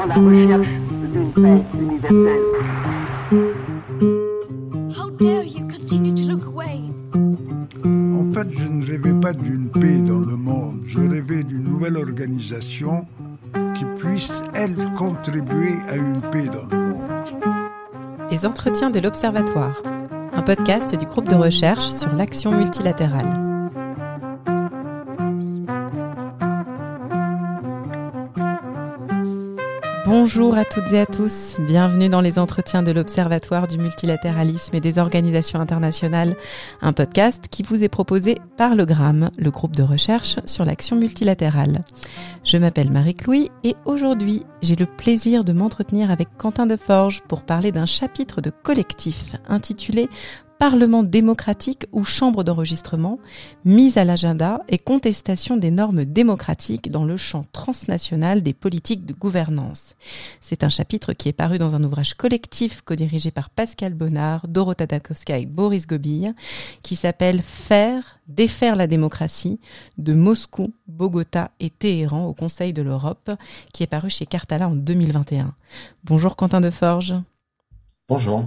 [0.00, 0.66] dans la recherche
[1.12, 2.40] d'une paix universelle.
[4.96, 6.80] How dare you continue to look away?
[7.84, 11.96] En fait, je ne rêvais pas d'une paix dans le monde, je rêvais d'une nouvelle
[11.96, 13.04] organisation
[13.74, 17.00] qui puisse, elle, contribuer à une paix dans le monde.
[18.30, 19.82] Les entretiens de l'Observatoire,
[20.32, 23.49] un podcast du groupe de recherche sur l'action multilatérale.
[30.22, 34.80] Bonjour à toutes et à tous, bienvenue dans les entretiens de l'Observatoire du multilatéralisme et
[34.80, 36.36] des organisations internationales,
[36.82, 40.96] un podcast qui vous est proposé par le GRAM, le groupe de recherche sur l'action
[40.96, 41.80] multilatérale.
[42.44, 47.72] Je m'appelle Marie-Clouy et aujourd'hui j'ai le plaisir de m'entretenir avec Quentin Deforge pour parler
[47.72, 50.06] d'un chapitre de collectif intitulé
[50.60, 53.18] Parlement démocratique ou chambre d'enregistrement,
[53.64, 59.14] mise à l'agenda et contestation des normes démocratiques dans le champ transnational des politiques de
[59.14, 59.96] gouvernance.
[60.42, 64.84] C'est un chapitre qui est paru dans un ouvrage collectif co-dirigé par Pascal Bonnard, Dorota
[64.84, 66.34] Dakowska et Boris Gobille,
[66.82, 69.60] qui s'appelle Faire, défaire la démocratie
[69.96, 73.30] de Moscou, Bogota et Téhéran au Conseil de l'Europe,
[73.72, 75.54] qui est paru chez Cartala en 2021.
[76.04, 77.14] Bonjour Quentin Deforge.
[78.10, 78.44] Bonjour.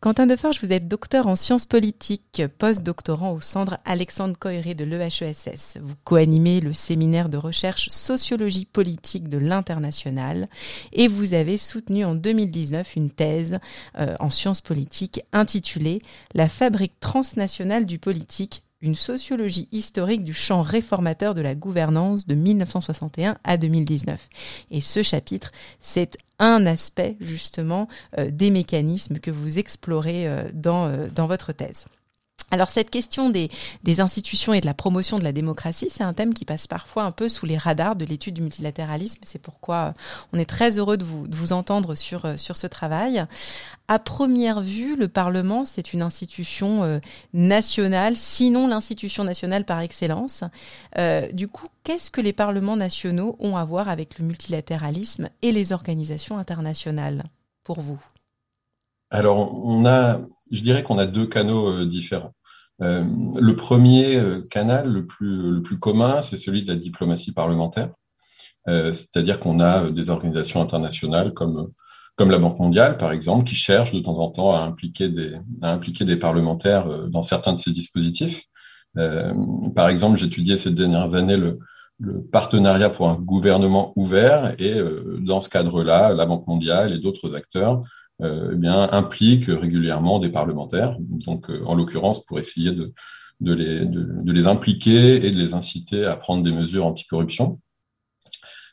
[0.00, 5.78] Quentin Deforge, vous êtes docteur en sciences politiques, post-doctorant au centre Alexandre Coiré de l'EHESS.
[5.82, 10.46] Vous co-animez le séminaire de recherche sociologie politique de l'international
[10.92, 13.58] et vous avez soutenu en 2019 une thèse
[13.98, 16.00] euh, en sciences politiques intitulée
[16.32, 22.34] La fabrique transnationale du politique une sociologie historique du champ réformateur de la gouvernance de
[22.34, 24.28] 1961 à 2019.
[24.70, 30.86] Et ce chapitre, c'est un aspect justement euh, des mécanismes que vous explorez euh, dans,
[30.86, 31.86] euh, dans votre thèse.
[32.50, 33.50] Alors cette question des,
[34.00, 37.10] institutions et de la promotion de la démocratie, c'est un thème qui passe parfois un
[37.10, 39.20] peu sous les radars de l'étude du multilatéralisme.
[39.24, 39.92] C'est pourquoi
[40.32, 43.26] on est très heureux de vous, entendre sur, sur ce travail.
[43.90, 46.98] À première vue, le Parlement, c'est une institution euh,
[47.32, 50.44] nationale, sinon l'institution nationale par excellence.
[50.98, 55.52] Euh, du coup, qu'est-ce que les parlements nationaux ont à voir avec le multilatéralisme et
[55.52, 57.24] les organisations internationales
[57.64, 57.98] pour vous?
[59.10, 60.20] Alors, on a,
[60.50, 62.34] je dirais qu'on a deux canaux euh, différents.
[62.82, 63.04] Euh,
[63.40, 67.90] le premier euh, canal, le plus, le plus commun, c'est celui de la diplomatie parlementaire.
[68.68, 71.72] Euh, C'est-à-dire qu'on a des organisations internationales comme,
[72.16, 75.34] comme la Banque mondiale, par exemple, qui cherchent de temps en temps à impliquer des,
[75.62, 78.44] à impliquer des parlementaires dans certains de ces dispositifs.
[79.76, 81.56] Par exemple, j'étudiais ces dernières années le,
[82.00, 84.74] le partenariat pour un gouvernement ouvert et
[85.20, 87.80] dans ce cadre-là, la Banque mondiale et d'autres acteurs
[88.22, 92.92] eh bien, implique régulièrement des parlementaires, donc euh, en l'occurrence pour essayer de,
[93.40, 97.60] de, les, de, de, les impliquer et de les inciter à prendre des mesures anticorruption.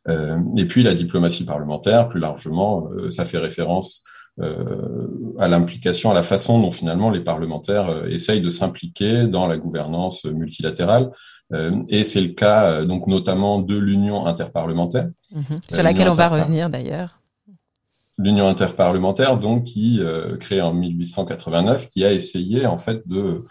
[0.08, 4.04] Euh, et puis la diplomatie parlementaire, plus largement, euh, ça fait référence
[4.42, 5.08] euh,
[5.40, 10.26] à l'implication, à la façon dont finalement les parlementaires essayent de s'impliquer dans la gouvernance
[10.26, 11.10] multilatérale.
[11.88, 16.70] et c'est le cas donc notamment de l'Union interparlementaire, mmh, sur laquelle on va revenir
[16.70, 17.22] d'ailleurs
[18.18, 23.42] l'Union interparlementaire, donc qui euh, créée en 1889, qui a essayé en fait de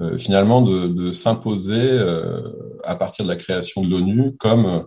[0.00, 2.42] euh, finalement de, de s'imposer euh,
[2.84, 4.86] à partir de la création de l'ONU comme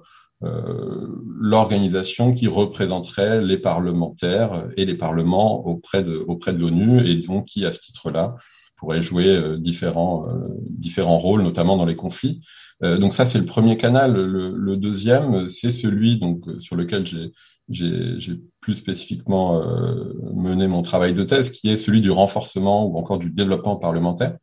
[1.39, 7.45] l'organisation qui représenterait les parlementaires et les parlements auprès de auprès de l'ONU et donc
[7.45, 8.35] qui à ce titre-là
[8.75, 10.25] pourrait jouer différents
[10.67, 12.41] différents rôles, notamment dans les conflits.
[12.81, 14.11] donc ça c'est le premier canal.
[14.11, 17.31] Le, le deuxième c'est celui donc sur lequel j'ai
[17.69, 22.97] j'ai plus spécifiquement euh, mené mon travail de thèse, qui est celui du renforcement ou
[22.97, 24.37] encore du développement parlementaire.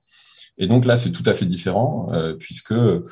[0.63, 3.03] Et donc là, c'est tout à fait différent, euh, puisque euh,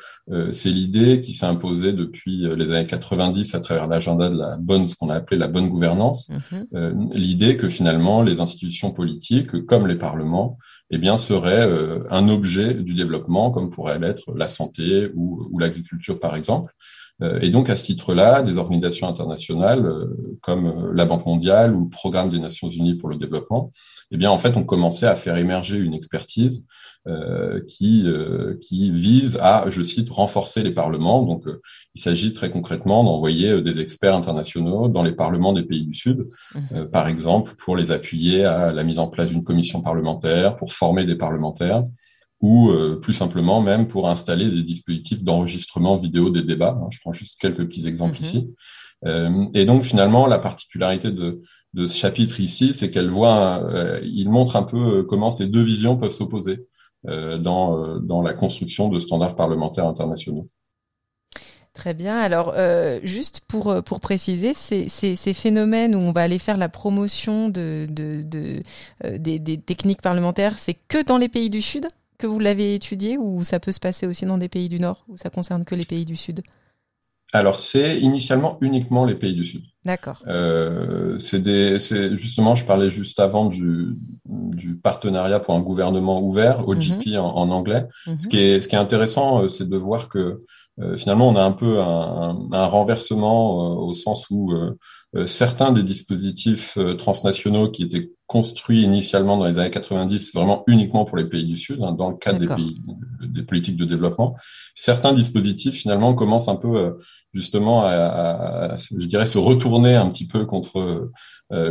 [0.51, 4.87] c'est l'idée qui s'est imposée depuis les années 90 à travers l'agenda de la bonne,
[4.87, 7.13] ce qu'on a appelé la bonne gouvernance, mmh.
[7.13, 10.59] l'idée que finalement les institutions politiques, comme les parlements,
[10.91, 11.67] eh bien, seraient
[12.11, 16.75] un objet du développement, comme pourrait l'être la santé ou, ou l'agriculture, par exemple.
[17.21, 21.75] Euh, et donc, à ce titre-là, des organisations internationales euh, comme euh, la Banque mondiale
[21.75, 23.71] ou le Programme des Nations unies pour le développement,
[24.11, 26.65] eh bien, en fait, ont commencé à faire émerger une expertise
[27.07, 31.23] euh, qui, euh, qui vise à, je cite, renforcer les parlements.
[31.23, 31.61] Donc, euh,
[31.95, 36.27] il s'agit très concrètement d'envoyer des experts internationaux dans les parlements des pays du Sud,
[36.53, 36.85] mmh.
[36.91, 41.05] par exemple, pour les appuyer à la mise en place d'une commission parlementaire, pour former
[41.05, 41.83] des parlementaires,
[42.41, 46.79] ou euh, plus simplement même pour installer des dispositifs d'enregistrement vidéo des débats.
[46.89, 48.23] Je prends juste quelques petits exemples -hmm.
[48.23, 48.53] ici.
[49.05, 51.41] Euh, et donc finalement, la particularité de,
[51.73, 55.47] de ce chapitre ici, c'est qu'elle voit, euh, il montre un peu euh, comment ces
[55.47, 56.57] deux visions peuvent s'opposer
[57.07, 60.47] euh, dans, dans la construction de standards parlementaires internationaux.
[61.73, 62.19] Très bien.
[62.19, 66.37] Alors, euh, juste pour, euh, pour préciser, ces, ces, ces, phénomènes où on va aller
[66.39, 68.59] faire la promotion de, de, de
[69.05, 71.87] euh, des, des, techniques parlementaires, c'est que dans les pays du Sud?
[72.19, 75.05] Que vous l'avez étudié ou ça peut se passer aussi dans des pays du Nord
[75.07, 76.41] ou ça concerne que les pays du Sud?
[77.31, 79.61] Alors, c'est initialement uniquement les pays du Sud.
[79.85, 80.23] D'accord.
[80.27, 83.95] Euh, c'est justement, je parlais juste avant du,
[84.25, 87.17] du partenariat pour un gouvernement ouvert, OGP mhm.
[87.17, 87.85] en, en, anglais.
[88.07, 88.19] Mhm.
[88.19, 90.39] Ce, qui est, ce qui est intéressant, c'est de voir que
[90.81, 94.77] euh, finalement, on a un peu un, un renversement euh, au sens où euh,
[95.25, 101.17] certains des dispositifs transnationaux qui étaient construits initialement dans les années 90 vraiment uniquement pour
[101.17, 102.79] les pays du Sud, hein, dans le cadre des pays
[103.21, 104.35] des politiques de développement,
[104.75, 106.97] certains dispositifs finalement commencent un peu
[107.33, 111.11] justement à, à, je dirais, se retourner un petit peu contre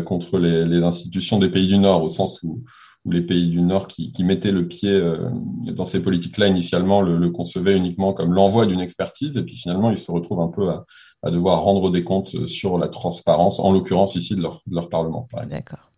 [0.05, 2.65] contre les, les institutions des pays du Nord, au sens où
[3.05, 5.31] où les pays du Nord qui, mettaient le pied euh,
[5.73, 9.99] dans ces politiques-là initialement le, concevaient uniquement comme l'envoi d'une expertise, et puis finalement ils
[9.99, 10.85] se retrouvent un peu à,
[11.31, 15.27] devoir rendre des comptes sur la transparence, en l'occurrence ici de leur, de leur Parlement.
[15.49, 15.91] D'accord.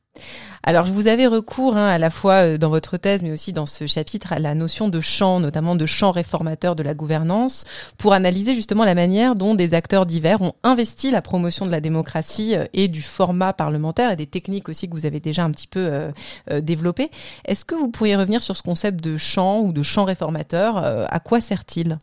[0.63, 3.65] Alors, vous avez recours hein, à la fois euh, dans votre thèse, mais aussi dans
[3.65, 7.65] ce chapitre, à la notion de champ, notamment de champ réformateur de la gouvernance,
[7.97, 11.81] pour analyser justement la manière dont des acteurs divers ont investi la promotion de la
[11.81, 15.51] démocratie euh, et du format parlementaire et des techniques aussi que vous avez déjà un
[15.51, 15.89] petit peu
[16.51, 17.09] euh, développées.
[17.47, 21.21] Est-ce que vous pourriez revenir sur ce concept de champ ou de champ réformateur À
[21.21, 21.99] quoi sert-il?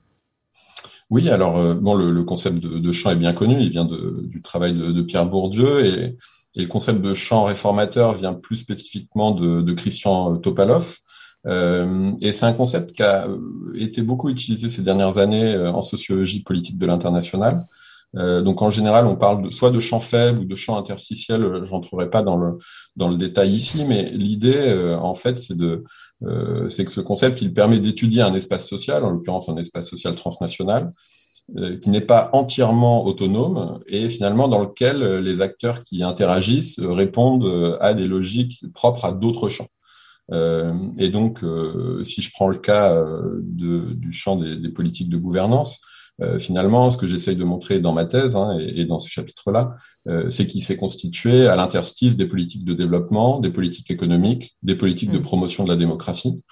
[1.09, 3.55] Oui, alors bon, le, concept de, champ est bien connu.
[3.59, 6.17] Il vient du travail de, de Pierre Bourdieu et
[6.57, 10.97] et le concept de champ réformateur vient plus spécifiquement de, de Christian Topalov.
[11.45, 13.37] Euh, et c'est un concept qui a euh,
[13.75, 17.65] été beaucoup utilisé ces dernières années euh, en sociologie politique de l'international.
[18.15, 21.43] Euh, donc en général, on parle de, soit de champ faible ou de champ interstitiel.
[21.43, 22.57] Euh, je n'entrerai pas dans le
[22.95, 25.83] dans le détail ici, mais l'idée, en fait, c'est de
[26.69, 30.15] c'est que ce concept, il permet d'étudier un espace social, en l'occurrence un espace social
[30.15, 30.89] transnational, euh,
[31.81, 36.91] qui n'est pas entièrement autonome et finalement dans lequel euh, les acteurs qui interagissent euh,
[36.91, 39.69] répondent à des logiques propres à d'autres champs.
[40.97, 41.39] et donc,
[42.03, 42.93] si je prends le cas
[43.41, 45.79] de, du champ des, des, politiques de gouvernance,
[46.37, 49.75] finalement, ce que j'essaye de montrer dans ma thèse hein, et, et, dans ce chapitre-là,
[50.29, 55.11] c'est qu'il s'est constitué à l'interstice des politiques de développement, des politiques économiques, des politiques
[55.11, 55.29] de mmh.
[55.29, 56.43] promotion de la démocratie.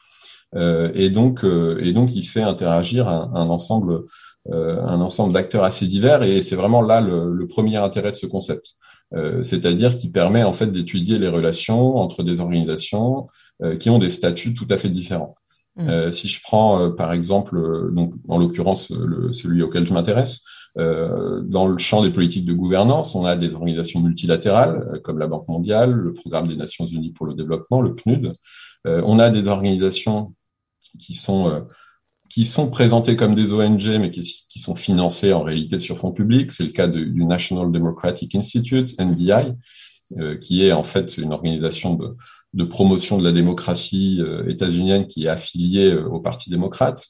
[0.55, 4.05] et donc, et donc, il fait interagir un, un ensemble euh,
[4.51, 8.27] un ensemble d'acteurs assez divers et c'est vraiment là le, le, premier intérêt de ce
[8.27, 8.75] concept.
[9.13, 13.27] Euh, c'est-à-dire qui permet en fait d'étudier les relations entre des organisations
[13.61, 15.35] euh, qui ont des statuts tout à fait différents.
[15.77, 16.13] Mmh.
[16.13, 18.93] si je prends par exemple, donc en l'occurrence
[19.33, 20.41] celui auquel je m'intéresse,
[20.77, 25.49] dans le champ des politiques de gouvernance, on a des organisations multilatérales comme la Banque
[25.49, 28.31] mondiale, le Programme des Nations Unies pour le développement, le PNUD.
[28.85, 30.33] on a des organisations
[30.97, 31.67] qui sont
[32.35, 36.51] qui sont présentés comme des ONG, mais qui, sont financés en réalité sur fonds publics.
[36.51, 39.53] C'est le cas du National Democratic Institute, NDI,
[40.17, 41.97] euh, qui est en fait une organisation
[42.53, 47.05] de, promotion de la démocratie euh, états-unienne qui est affiliée euh, au Parti démocrate.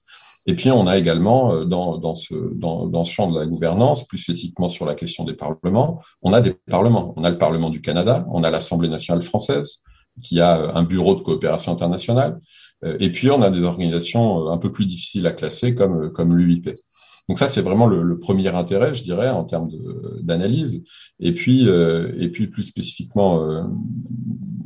[0.45, 3.47] Et puis on a également euh, dans, dans, ce, dans, dans ce champ de la
[3.47, 7.15] gouvernance, plus spécifiquement sur la question des parlements, on a des parlements.
[7.17, 9.81] On a le Parlement du Canada, on a l'Assemblée nationale française,
[10.21, 12.39] qui a un bureau de coopération internationale.
[12.83, 16.05] Euh, et puis, on a des organisations euh, un peu plus difficiles à classer comme,
[16.05, 16.69] euh, comme l'UIP.
[17.27, 19.71] Donc ça, c'est vraiment le, premier intérêt, je dirais, en termes
[20.21, 20.83] d'analyse.
[21.19, 23.67] Et puis, et puis plus spécifiquement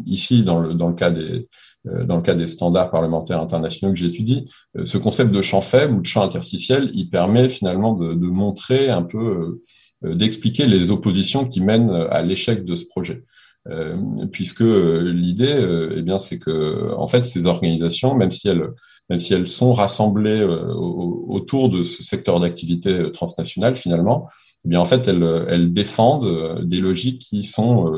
[0.05, 1.47] ici, dans le, dans le cas des
[1.85, 4.45] dans le cas des standards parlementaires internationaux que j'étudie,
[4.83, 8.89] ce concept de champ faible ou de champ interstitiel, il permet finalement de, de montrer
[8.89, 9.61] un peu,
[10.03, 13.23] d'expliquer les oppositions qui mènent à l'échec de ce projet.
[13.67, 18.47] Euh, puisque euh, l'idée, euh, eh bien, c'est que en fait, ces organisations, même si
[18.47, 18.67] elles,
[19.09, 24.29] même si elles sont rassemblées autour de ce secteur d'activité transnationale, finalement,
[24.65, 27.91] eh bien en fait elles, elles défendent des logiques qui sont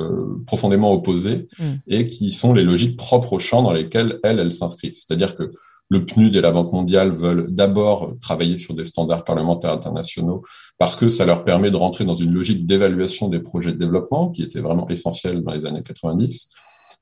[0.47, 1.63] profondément opposées mmh.
[1.87, 4.93] et qui sont les logiques propres au champ dans lesquelles elles elles s'inscrivent.
[4.93, 5.51] C'est-à-dire que
[5.89, 10.43] le PNUD et la Banque mondiale veulent d'abord travailler sur des standards parlementaires internationaux
[10.81, 14.31] parce que ça leur permet de rentrer dans une logique d'évaluation des projets de développement
[14.31, 16.49] qui était vraiment essentielle dans les années 90.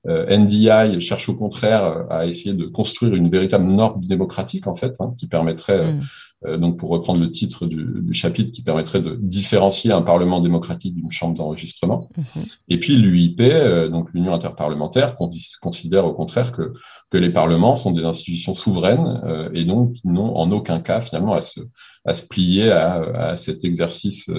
[0.09, 4.99] Euh, NDI cherche au contraire à essayer de construire une véritable norme démocratique en fait,
[4.99, 6.01] hein, qui permettrait mm.
[6.45, 10.39] Euh, donc pour reprendre le titre du, du, chapitre, qui permettrait de différencier un parlement
[10.39, 12.09] démocratique d'une chambre d'enregistrement.
[12.15, 12.45] Mhm.
[12.69, 15.15] Et puis l'UIP, euh, donc l'Union interparlementaire,
[15.61, 16.71] considère au contraire que,
[17.09, 21.33] que les parlements sont des institutions souveraines euh, et donc n'ont en aucun cas finalement
[21.33, 21.59] à se,
[22.05, 24.29] à se plier à, à cet exercice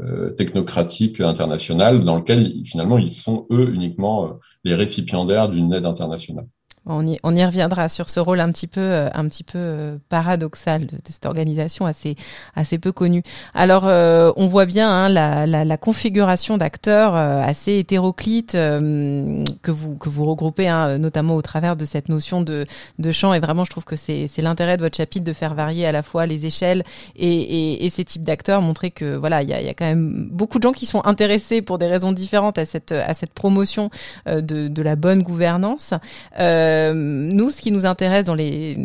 [0.00, 6.46] euh, technocratique international dans lequel finalement ils sont eux uniquement les récipiendaires d'une aide internationale.
[6.86, 9.58] On y, on y, reviendra sur ce rôle un petit peu, euh, un petit peu
[9.58, 12.16] euh, paradoxal de, cette organisation assez,
[12.56, 13.22] assez peu connue.
[13.54, 19.96] Alors, euh, on voit bien hein, la, la, la, configuration d'acteurs assez hétéroclite que vous
[19.96, 22.66] que vous regroupez, hein, notamment au travers de cette notion de,
[22.98, 23.34] de champ.
[23.34, 26.02] Et vraiment, je trouve que c'est l'intérêt de votre chapitre de faire varier à la
[26.02, 26.84] fois les échelles
[27.16, 29.84] et, et, et ces types d'acteurs, montrer que voilà, il y a, y a, quand
[29.84, 33.32] même beaucoup de gens qui sont intéressés pour des raisons différentes à cette à cette
[33.32, 33.90] promotion
[34.26, 35.94] de, de la bonne gouvernance.
[36.40, 38.76] Euh, euh, nous, ce qui nous intéresse dans les,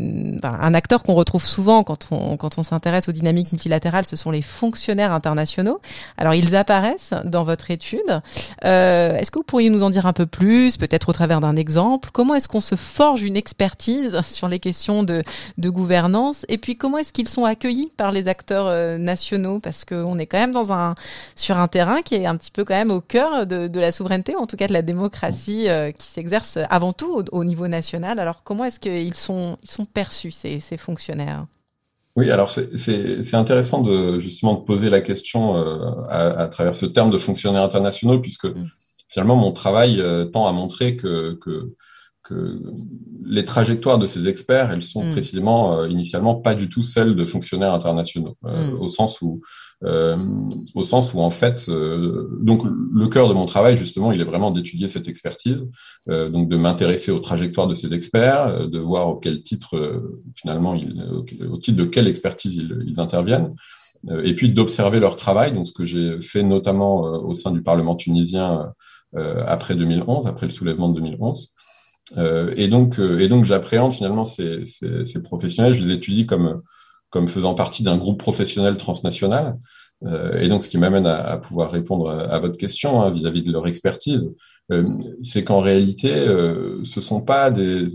[0.43, 5.11] un acteur qu'on retrouve souvent quand on s'intéresse aux dynamiques multilatérales, ce sont les fonctionnaires
[5.11, 5.79] internationaux.
[6.17, 8.21] Alors, ils apparaissent dans votre étude.
[8.65, 11.55] Euh, est-ce que vous pourriez nous en dire un peu plus, peut-être au travers d'un
[11.55, 12.09] exemple?
[12.11, 15.23] Comment est-ce qu'on se forge une expertise sur les questions de,
[15.59, 16.45] gouvernance?
[16.49, 19.59] Et puis, comment est-ce qu'ils sont accueillis par les acteurs euh, nationaux?
[19.59, 20.95] Parce qu'on est quand même dans un
[21.35, 23.91] sur un terrain qui est un petit peu quand même au cœur de, de la
[23.91, 27.72] souveraineté, en tout cas de la démocratie, qui s'exerce avant tout au, au niveau national
[27.73, 31.45] alors comment est-ce qu'ils sont, ils sont perçus, ces, ces fonctionnaires?
[32.15, 36.85] Oui, alors c'est intéressant de justement de poser la question euh, à, à, travers ce
[36.85, 38.65] terme de fonctionnaires internationaux, puisque mm.
[39.07, 41.73] finalement mon travail euh, tend à montrer que, que,
[42.21, 42.61] que,
[43.25, 45.11] les trajectoires de ces experts, elles sont mm.
[45.11, 48.73] précisément euh, initialement pas du tout celles de fonctionnaires internationaux, mm.
[48.79, 49.41] au sens où
[49.85, 50.17] euh,
[50.75, 54.25] au sens où en fait, euh, donc le cœur de mon travail justement, il est
[54.25, 55.69] vraiment d'étudier cette expertise,
[56.09, 60.01] euh, donc de m'intéresser aux trajectoires de ces experts, de voir au quel titre
[60.35, 63.55] finalement, ils, au, titre de quelle expertise ils, ils interviennent,
[64.23, 65.53] et puis d'observer leur travail.
[65.53, 68.73] Donc ce que j'ai fait notamment au sein du Parlement tunisien
[69.15, 71.53] après 2011, après le soulèvement de 2011.
[72.55, 76.61] et donc, et donc j'appréhende finalement ces, ces, ces, professionnels, je les étudie comme
[77.13, 79.60] comme faisant partie d'un groupe professionnel transnational.
[80.03, 83.43] Euh, et donc, ce qui m'amène à, à, pouvoir répondre à, votre question hein, vis-à-vis
[83.43, 84.34] de leur expertise,
[84.72, 84.84] euh,
[85.22, 87.88] c'est qu'en réalité, euh, ce sont pas des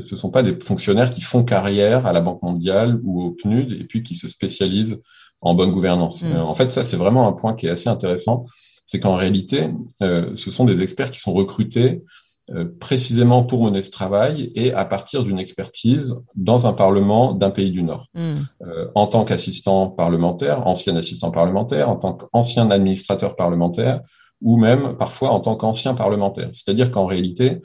[0.00, 3.72] ce sont pas des fonctionnaires qui font carrière à la Banque mondiale ou au PNUD
[3.72, 5.02] et puis qui se spécialisent
[5.42, 6.22] en bonne gouvernance.
[6.22, 6.36] Mmh.
[6.36, 8.46] en fait, ça c'est vraiment un point qui est assez intéressant,
[8.86, 12.02] c'est qu'en réalité, ce sont des experts qui sont recrutés
[12.50, 17.50] euh, précisément pour mener ce travail et à partir d'une expertise dans un parlement d'un
[17.50, 18.08] pays du Nord.
[18.14, 18.40] Mm.
[18.82, 24.00] Euh, en tant qu'assistant parlementaire, ancien assistant parlementaire, en tant qu'ancien administrateur parlementaire,
[24.40, 26.50] ou même parfois en tant qu'ancien parlementaire.
[26.52, 27.62] C'est-à-dire qu'en réalité,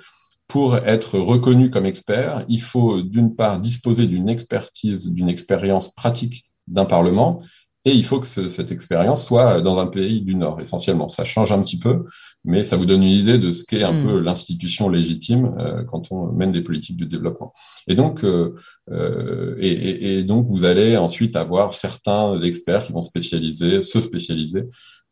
[0.48, 6.46] pour être reconnu comme expert, il faut d'une part disposer d'une expertise, d'une expérience pratique
[6.68, 7.42] d'un Parlement,
[7.86, 11.08] et il faut que cette expérience soit dans un pays du Nord, essentiellement.
[11.08, 12.04] Ça change un petit peu,
[12.48, 14.04] mais ça vous donne une idée de ce qu'est un mm.
[14.04, 17.54] peu l'institution légitime euh, quand on mène des politiques de développement.
[17.88, 18.56] Et donc, euh,
[18.90, 24.64] euh, et, et, donc, vous allez ensuite avoir certains experts qui vont spécialiser, se spécialiser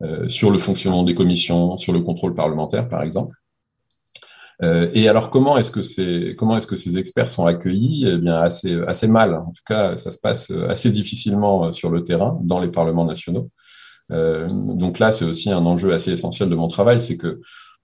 [0.02, 3.36] euh, sur le fonctionnement des commissions, sur le contrôle parlementaire, par exemple.
[4.94, 8.06] Et alors comment est-ce que ces comment est-ce que ces experts sont accueillis?
[8.08, 9.36] Eh bien assez assez mal.
[9.36, 13.50] En tout cas, ça se passe assez difficilement sur le terrain dans les parlements nationaux.
[14.12, 17.40] Euh, donc là, c'est aussi un enjeu assez essentiel de mon travail, c'est que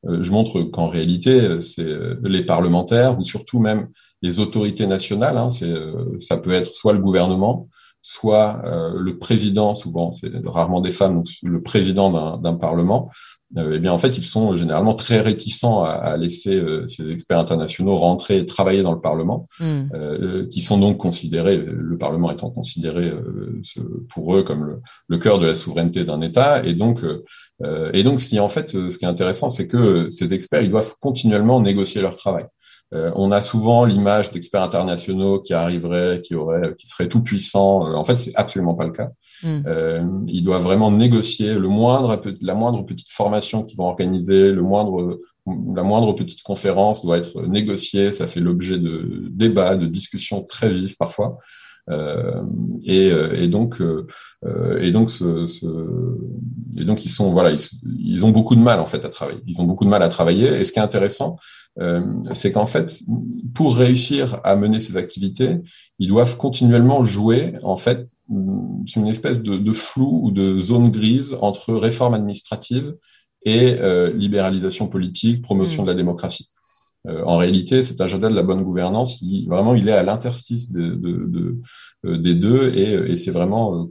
[0.07, 3.89] euh, je montre qu'en réalité, c'est les parlementaires ou surtout même
[4.21, 5.37] les autorités nationales.
[5.37, 5.49] Hein,
[6.19, 7.69] ça peut être soit le gouvernement,
[8.01, 8.61] soit
[8.95, 9.75] le président.
[9.75, 14.17] Souvent, c'est rarement des femmes, donc le président d'un parlement euh, eh bien en fait
[14.17, 18.81] ils sont généralement très réticents à, à laisser euh, ces experts internationaux rentrer et travailler
[18.81, 19.89] dans le Parlement, mm.
[19.93, 23.61] euh, qui sont donc considérés, le Parlement étant considéré euh,
[24.09, 27.03] pour eux comme le, le, cœur de la souveraineté d'un État, et donc
[27.93, 30.71] et donc ce qui en fait ce qui est intéressant, c'est que ces experts ils
[30.71, 32.45] doivent continuellement négocier leur travail.
[32.93, 37.93] On a souvent l'image d'experts internationaux qui arriveraient, qui auraient, qui seraient tout puissants.
[37.95, 39.11] en fait, c'est absolument pas le cas.
[39.43, 39.63] Mm.
[39.65, 44.61] Euh, ils doivent vraiment négocier le moindre, la moindre petite formation qu'ils vont organiser, le
[44.61, 48.11] moindre, la moindre petite conférence doit être négociée.
[48.11, 51.37] Ça fait l'objet de débats, de discussions très vives parfois.
[51.91, 52.41] Euh,
[52.85, 54.07] et, euh, et, donc, euh,
[54.79, 55.65] et donc, ce, ce,
[56.79, 57.59] et donc ils sont voilà, ils,
[57.99, 59.41] ils, ont beaucoup de mal en fait à travailler.
[59.45, 60.59] Ils ont beaucoup de mal à travailler.
[60.59, 61.37] Et ce qui est intéressant,
[61.79, 62.01] euh,
[62.33, 62.99] c'est qu'en fait,
[63.53, 65.57] pour réussir à mener ces activités,
[65.99, 68.07] ils doivent continuellement jouer en fait
[68.87, 72.95] c'est une espèce de, de, flou ou de zone grise entre réforme administrative
[73.43, 75.85] et euh, libéralisation politique, promotion mm.
[75.85, 76.49] de la démocratie.
[77.07, 80.71] Euh, en réalité, cet agenda de la bonne gouvernance, il, vraiment, il est à l'interstice
[80.75, 81.61] euh,
[82.03, 83.85] des deux, et, c'est vraiment euh,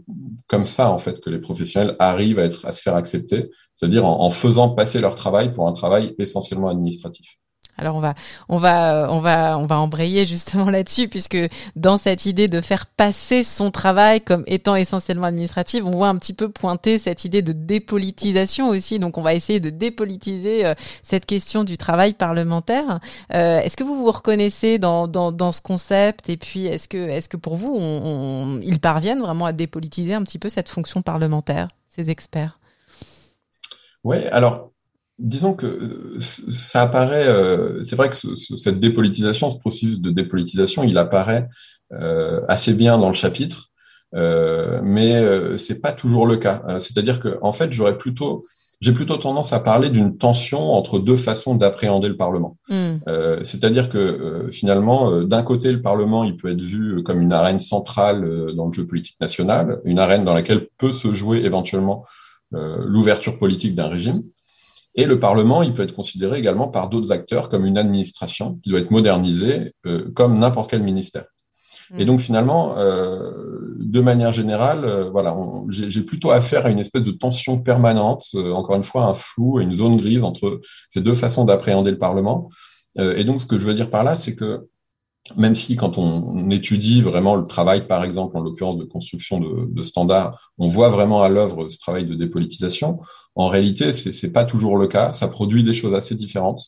[0.46, 4.04] comme ça en fait que les professionnels arrivent à être à se faire accepter, c'est-à-dire
[4.04, 7.40] en faisant passer leur travail pour un travail essentiellement administratif.
[7.80, 8.14] Alors on va
[8.50, 11.38] on va on va on va embrayer justement là-dessus puisque
[11.76, 16.16] dans cette idée de faire passer son travail comme étant essentiellement administratif, on voit un
[16.16, 18.98] petit peu pointer cette idée de dépolitisation aussi.
[18.98, 23.00] Donc on va essayer de dépolitiser euh, cette question du travail parlementaire.
[23.32, 26.28] Euh, est-ce que vous vous reconnaissez dans, dans, dans ce concept?
[26.28, 30.38] Et puis est-ce que est-ce que pour vous ils parviennent vraiment à dépolitiser un petit
[30.38, 32.58] peu cette fonction parlementaire, ces experts?
[34.04, 34.70] Ouais, alors
[35.20, 40.10] disons que euh, ça apparaît, euh, c'est vrai que ce, cette dépolitisation, ce processus de
[40.10, 41.48] dépolitisation, il apparaît
[41.92, 43.70] euh, assez bien dans le chapitre,
[44.14, 46.62] euh, mais euh, c'est pas toujours le cas.
[46.80, 48.44] C'est-à-dire que, en fait, j'aurais plutôt,
[48.80, 52.56] j'ai plutôt tendance à parler d'une tension entre deux façons d'appréhender le Parlement.
[52.68, 52.98] Mm.
[53.42, 58.54] C'est-à-dire que finalement, d'un côté, le Parlement, il peut être vu comme une arène centrale
[58.54, 62.06] dans le jeu politique national, une arène dans laquelle peut se jouer éventuellement
[62.52, 64.22] l'ouverture politique d'un régime.
[65.00, 68.68] Et le Parlement, il peut être considéré également par d'autres acteurs comme une administration qui
[68.68, 71.24] doit être modernisée euh, comme n'importe quel ministère.
[71.96, 72.06] Et mm.
[72.06, 73.32] donc finalement, euh,
[73.78, 75.34] de manière générale, euh, voilà,
[75.70, 79.72] j'ai plutôt affaire à une espèce de tension permanente, encore une fois un flou, une
[79.72, 82.50] zone grise entre ces deux façons d'appréhender le Parlement.
[82.98, 84.66] Et donc ce que je veux dire par là, c'est que
[85.36, 89.66] même si quand on, étudie vraiment le travail, par exemple, en l'occurrence de construction de,
[89.72, 93.00] de, standards, on voit vraiment à l'œuvre ce travail de dépolitisation,
[93.36, 95.12] en réalité, c'est n'est pas toujours le cas.
[95.12, 96.62] Ça produit des choses assez différentes.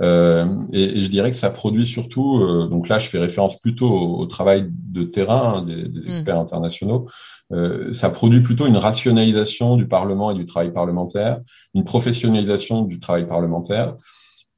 [0.00, 3.58] Euh, et, et, je dirais que ça produit surtout, euh, donc là je fais référence
[3.58, 6.08] plutôt au, travail de terrain hein, des, des, mm.
[6.08, 7.08] experts internationaux,
[7.52, 11.40] euh, ça produit plutôt une rationalisation du Parlement et du travail parlementaire,
[11.74, 13.96] une professionnalisation du travail parlementaire,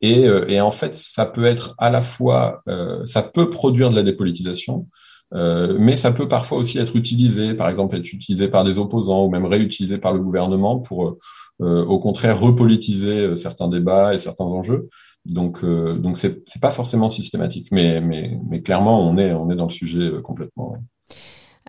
[0.02, 3.90] et, euh, et, en fait, ça peut être à la fois, euh, ça peut produire
[3.90, 4.86] de la dépolitisation,
[5.34, 9.24] euh, mais ça peut parfois aussi être utilisé, par exemple, être utilisé par des opposants
[9.26, 11.18] ou même réutilisé par le gouvernement pour,
[11.60, 14.88] euh, au contraire, repolitiser certains débats et certains enjeux.
[15.26, 19.54] Donc, donc c'est c'est pas forcément systématique, mais mais mais clairement, on est on est
[19.56, 20.72] dans le sujet complètement.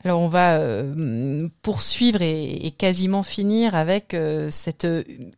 [0.03, 4.87] Alors on va euh, poursuivre et, quasiment finir avec euh, cette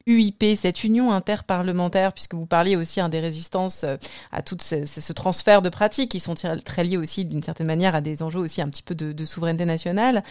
[0.08, 3.98] UIP, cette union interparlementaire, puisque vous parliez aussi hein, des résistances euh,
[4.32, 8.01] à tout ce, transfert de pratiques qui sont très liés aussi d'une certaine manière à
[8.01, 10.24] des enjeux aussi un petit peu de, souveraineté nationale.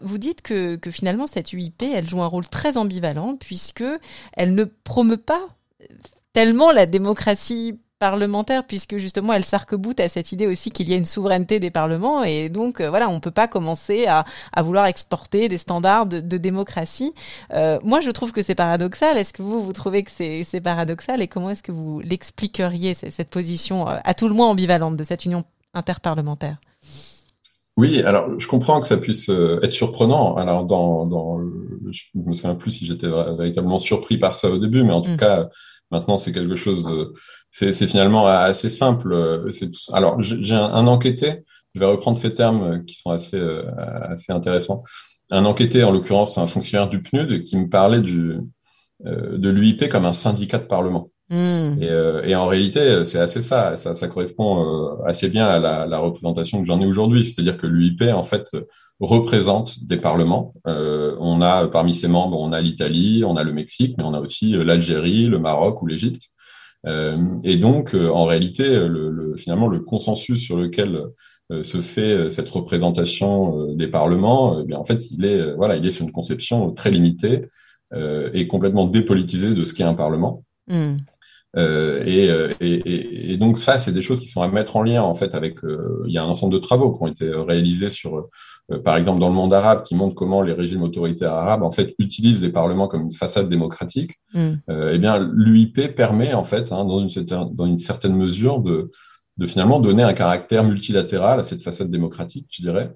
[0.00, 3.84] vous dites que, que finalement cette UIP, elle joue un rôle très ambivalent puisque
[4.34, 5.48] elle ne promeut pas
[6.32, 10.96] tellement la démocratie parlementaire puisque justement elle s'arc-boute à cette idée aussi qu'il y a
[10.96, 14.86] une souveraineté des parlements et donc euh, voilà on peut pas commencer à, à vouloir
[14.86, 17.14] exporter des standards de, de démocratie.
[17.52, 19.16] Euh, moi je trouve que c'est paradoxal.
[19.18, 21.22] Est-ce que vous vous trouvez que c'est paradoxal?
[21.22, 25.04] Et comment est-ce que vous l'expliqueriez cette position euh, à tout le moins ambivalente de
[25.04, 26.56] cette union interparlementaire?
[27.76, 30.34] Oui, alors je comprends que ça puisse être surprenant.
[30.34, 31.38] Alors dans, dans
[31.88, 35.12] je me souviens plus si j'étais véritablement surpris par ça au début, mais en tout
[35.12, 35.18] mm.
[35.18, 35.48] cas
[35.92, 37.12] maintenant c'est quelque chose de
[37.52, 39.12] c'est finalement assez simple.
[39.12, 39.50] Euh,
[39.92, 43.70] alors, j'ai un, enquêté, je vais reprendre ces termes euh, qui sont assez, euh,
[44.08, 44.82] assez intéressants.
[45.30, 48.38] Un enquêté, en l'occurrence, un fonctionnaire du PNUD, qui me parlait du,
[49.04, 51.06] de l'UIP comme un syndicat de parlement.
[51.32, 51.80] Hmm.
[51.80, 53.76] Et, et, en réalité, c'est assez ça.
[53.78, 53.94] ça.
[53.94, 57.24] Ça correspond assez bien à la, la représentation que j'en ai aujourd'hui.
[57.24, 58.50] C'est-à-dire que l'UIP, en fait,
[59.00, 60.54] représente des parlements.
[60.66, 64.14] Euh, on a parmi ses membres, on a l'Italie, on a le Mexique, mais on
[64.14, 66.30] a aussi l'Algérie, le Maroc ou l'Égypte.
[66.86, 71.00] Euh, et donc, euh, en réalité, le, le, finalement, le consensus sur lequel
[71.50, 75.84] euh, se fait cette représentation des parlements, eh bien en fait, il est voilà, il
[75.84, 77.46] est sur une conception très limitée
[78.32, 80.44] et complètement dépolitisée de ce qu'est un parlement.
[80.66, 80.96] Mm.
[81.56, 82.28] Euh, et,
[82.60, 85.34] et, et, donc ça, c'est des choses qui sont à mettre en lien en fait
[85.34, 85.62] avec.
[85.64, 88.16] Euh, il y a un ensemble de travaux qui ont été réalisés sur
[88.70, 91.70] euh, par exemple dans le monde arabe, qui montre comment les régimes autoritaires arabes en
[91.70, 94.12] fait utilisent les parlements comme une façade démocratique.
[94.32, 94.52] Mm.
[94.70, 98.60] Euh, eh bien, l'UIP permet en fait, hein, dans, une certaine, dans une certaine mesure,
[98.60, 98.90] de,
[99.36, 102.92] de finalement donner un caractère multilatéral à cette façade démocratique, je dirais.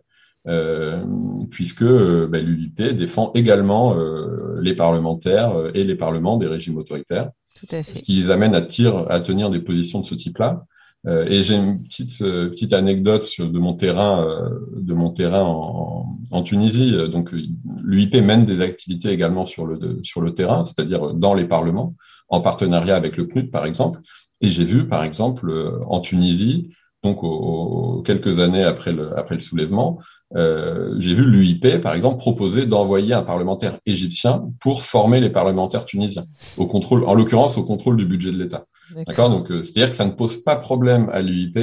[0.49, 1.03] Euh,
[1.51, 7.31] puisque euh, ben, l'UIP défend également euh, les parlementaires et les parlements des régimes autoritaires,
[7.59, 7.97] Tout à fait.
[7.97, 10.65] ce qui les amène à, tire, à tenir des positions de ce type-là.
[11.07, 15.11] Euh, et j'ai une petite euh, petite anecdote sur, de mon terrain euh, de mon
[15.11, 16.93] terrain en, en Tunisie.
[17.11, 21.95] Donc l'UIP mène des activités également sur le sur le terrain, c'est-à-dire dans les parlements,
[22.29, 24.01] en partenariat avec le PNUD par exemple.
[24.41, 25.53] Et j'ai vu par exemple
[25.87, 26.71] en Tunisie
[27.07, 29.99] donc au, quelques années après le, après le soulèvement,
[30.35, 35.85] euh, j'ai vu l'UIP, par exemple, proposer d'envoyer un parlementaire égyptien pour former les parlementaires
[35.85, 36.25] tunisiens,
[36.57, 38.67] au contrôle, en l'occurrence au contrôle du budget de l'État.
[39.07, 39.31] D'accord.
[39.31, 41.59] Donc, euh, c'est-à-dire que ça ne pose pas problème à l'UIP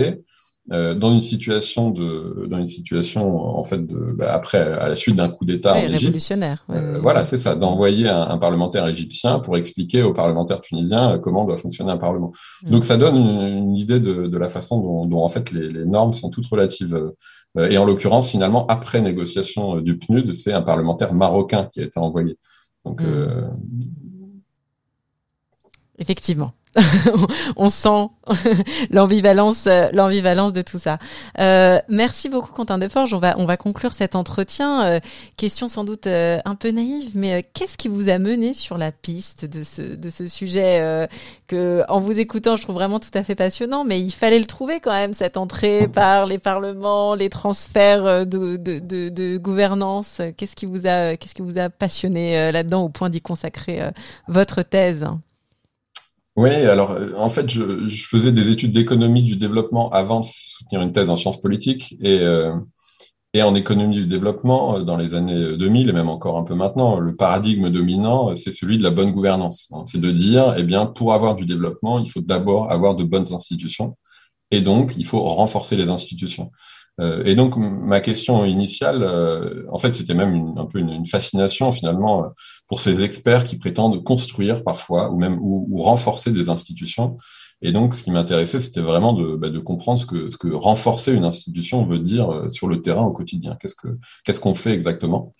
[0.71, 4.95] euh, dans une situation de, dans une situation en fait de, bah, après à la
[4.95, 6.63] suite d'un coup d'État Ouais, en Égypte, révolutionnaire.
[6.69, 11.15] ouais, euh, voilà, c'est ça, d'envoyer un, un parlementaire égyptien pour expliquer aux parlementaires tunisiens
[11.15, 12.31] euh, comment doit fonctionner un parlement.
[12.63, 15.69] Donc ça donne une, une idée de, de la façon dont, dont en fait les,
[15.69, 17.11] les normes sont toutes relatives.
[17.69, 21.99] Et en l'occurrence, finalement, après négociation du PNUD, c'est un parlementaire marocain qui a été
[21.99, 22.37] envoyé.
[22.85, 23.05] Donc Mm.
[23.05, 23.41] euh,
[25.99, 26.53] Effectivement.
[27.55, 28.07] On sent
[28.89, 30.97] l'ambivalence, euh, l'ambivalence de tout ça.
[31.39, 33.13] Euh, merci beaucoup Quentin Deforge.
[33.13, 34.83] On va, on va conclure cet entretien.
[34.83, 34.99] Euh,
[35.37, 38.77] question sans doute euh, un peu naïve, mais euh, qu'est-ce qui vous a mené sur
[38.77, 41.07] la piste de ce, de ce sujet euh,
[41.47, 44.45] que, en vous écoutant, je trouve vraiment tout à fait passionnant, mais il fallait le
[44.45, 50.21] trouver quand même cette entrée par les parlements, les transferts de, de, de, de gouvernance.
[50.37, 53.81] Qu'est-ce qui vous a, qu'est-ce qui vous a passionné là-dedans au point d'y consacrer
[54.27, 55.05] votre thèse?
[56.35, 60.25] Oui, alors euh, en fait, je, je faisais des études d'économie du développement avant de
[60.25, 62.55] soutenir une thèse en sciences politiques et, euh,
[63.33, 66.55] et en économie du développement euh, dans les années 2000 et même encore un peu
[66.55, 69.71] maintenant, le paradigme dominant, euh, c'est celui de la bonne gouvernance.
[69.85, 73.31] C'est de dire, eh bien, pour avoir du développement, il faut d'abord avoir de bonnes
[73.33, 73.97] institutions
[74.51, 76.51] et donc il faut renforcer les institutions.
[77.01, 81.05] Euh, et donc ma question initiale, euh, en fait, c'était même une, un peu une,
[81.05, 82.27] fascination finalement euh,
[82.67, 87.17] pour ces experts qui prétendent construire parfois ou même ou, ou renforcer des institutions.
[87.61, 90.49] Et donc, ce qui m'intéressait, c'était vraiment de, bah, de comprendre ce que, ce que
[90.49, 93.55] renforcer une institution veut dire euh, sur le terrain au quotidien.
[93.59, 93.87] Qu'est-ce que
[94.25, 95.33] qu'est-ce qu'on fait exactement?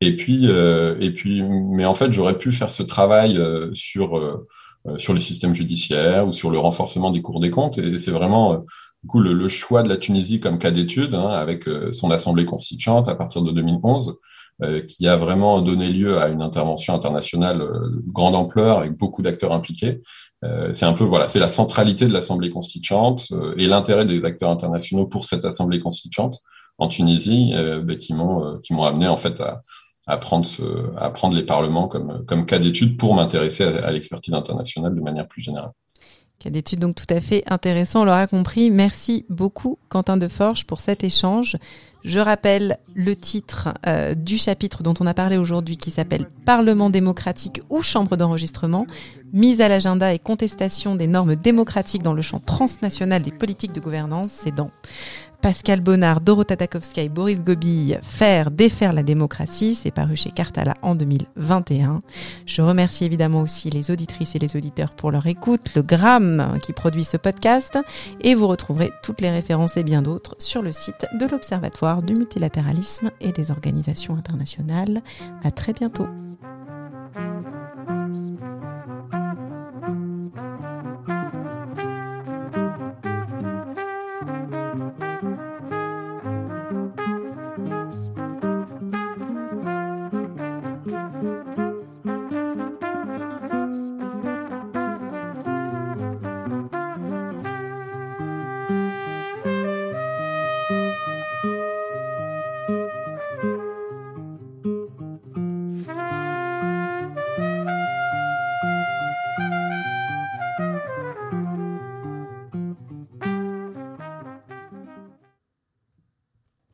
[0.00, 4.18] Et puis, euh, et puis, mais en fait, j'aurais pu faire ce travail euh, sur
[4.18, 4.46] euh,
[4.86, 7.78] euh, sur les systèmes judiciaires ou sur le renforcement des cours des comptes.
[7.78, 8.58] Et c'est vraiment euh,
[9.02, 12.44] du coup le, le choix de la Tunisie comme cas d'étude, hein, avec son assemblée
[12.44, 14.12] constituante à partir de 2011 euh,
[14.86, 19.20] qui a vraiment donné lieu à une intervention internationale euh, de grande ampleur avec beaucoup
[19.22, 20.00] d'acteurs impliqués.
[20.44, 24.24] Euh, c'est un peu voilà, c'est la centralité de l'Assemblée constituante euh, et l'intérêt des
[24.24, 26.40] acteurs internationaux pour cette Assemblée constituante
[26.78, 29.62] en Tunisie euh, ben, qui m'ont euh, qui m'ont amené en fait à,
[30.06, 30.62] à prendre ce,
[30.98, 35.26] à prendre les parlements comme comme cas d'étude pour m'intéresser à, l'expertise internationale de manière
[35.26, 35.72] plus générale.
[36.40, 38.70] Cas d'études donc tout à fait intéressant, on l'aura compris.
[38.70, 41.56] Merci beaucoup Quentin Deforge pour cet échange.
[42.04, 46.90] Je rappelle le titre euh, du chapitre dont on a parlé aujourd'hui qui s'appelle Parlement
[46.90, 48.86] démocratique ou chambre d'enregistrement,
[49.32, 53.80] mise à l'agenda et contestation des normes démocratiques dans le champ transnational des politiques de
[53.80, 54.30] gouvernance.
[54.30, 54.70] C'est dans
[55.44, 60.72] Pascal Bonnard, Dorota Takowska et Boris Gobille, Faire, défaire la démocratie, c'est paru chez Cartala
[60.80, 61.98] en 2021.
[62.46, 66.72] Je remercie évidemment aussi les auditrices et les auditeurs pour leur écoute, le Gramme qui
[66.72, 67.78] produit ce podcast,
[68.22, 72.14] et vous retrouverez toutes les références et bien d'autres sur le site de l'Observatoire du
[72.14, 75.02] multilatéralisme et des organisations internationales.
[75.42, 76.06] À très bientôt.